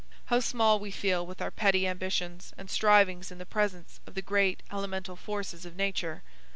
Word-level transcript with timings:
How 0.33 0.39
small 0.39 0.79
we 0.79 0.89
feel 0.89 1.23
with 1.27 1.43
our 1.43 1.51
petty 1.51 1.85
ambitions 1.87 2.53
and 2.57 2.71
strivings 2.71 3.29
in 3.29 3.37
the 3.37 3.45
presence 3.45 3.99
of 4.07 4.15
the 4.15 4.23
great 4.23 4.63
elemental 4.71 5.15
forces 5.15 5.63
of 5.63 5.75
nature! 5.75 6.23